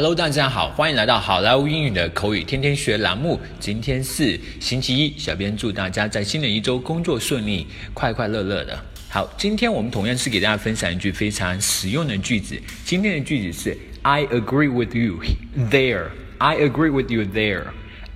[0.00, 3.40] Hello，大家好，欢迎来到好莱坞英语的口语天天学栏目。
[3.58, 8.78] 今天是星期一，小编祝大家在新的一周工作顺利，快快乐乐的。
[9.08, 12.56] 好，今天我们同样是给大家分享一句非常实用的句子。
[12.84, 15.18] 今天的句子是 I agree with you
[15.68, 16.10] there.
[16.38, 17.64] I agree with you there.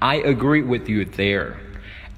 [0.00, 1.52] I agree with you there.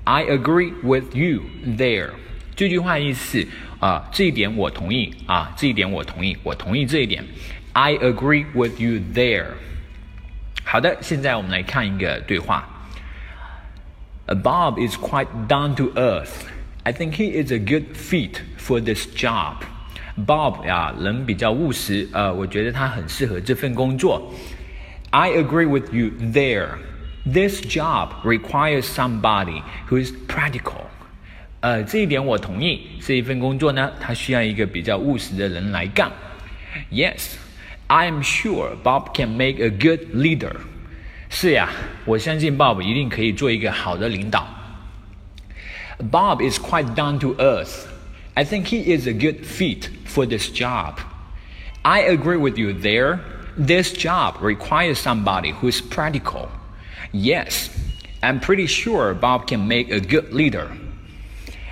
[0.03, 1.43] I agree with you
[1.79, 2.11] there.
[2.57, 3.47] 这句话意思
[3.82, 7.24] 啊，这一点我同意啊，这一点我同意，我同意这一点。
[7.74, 9.48] I agree with you there。
[10.64, 12.68] 好的，现在我们来看一个对话。
[14.28, 16.46] Bob is quite down to earth.
[16.84, 19.58] I think he is a good fit for this job.
[20.26, 24.34] Bob 呀，人比较务实，呃，我觉得他很适合这份工作。
[25.12, 26.78] I agree with you there.
[27.26, 30.88] This job requires somebody who is practical.
[31.62, 32.88] 呃，这一点我同意。
[33.02, 36.12] 这一份工作呢，它需要一个比较务实的人来干。
[36.92, 37.36] Yes.
[37.90, 40.52] I am sure Bob can make a good leader.
[41.30, 41.70] 是呀，
[42.04, 44.46] 我相信 Bob 一定可以做一个好的领导。
[46.12, 47.86] Bob is quite down to earth.
[48.34, 50.96] I think he is a good fit for this job.
[51.84, 53.20] I agree with you there.
[53.58, 56.50] This job requires somebody who is practical.
[57.14, 57.70] Yes,
[58.22, 60.68] I'm pretty sure Bob can make a good leader.